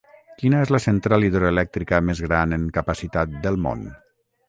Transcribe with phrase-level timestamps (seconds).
[0.43, 3.89] Quina és la central hidroelèctrica més gran en capacitat del món?